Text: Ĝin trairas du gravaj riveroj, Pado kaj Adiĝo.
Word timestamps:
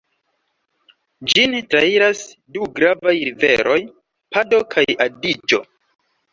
Ĝin 1.33 1.53
trairas 1.73 2.23
du 2.57 2.71
gravaj 2.81 3.15
riveroj, 3.29 3.79
Pado 4.35 4.65
kaj 4.75 4.89
Adiĝo. 5.09 5.65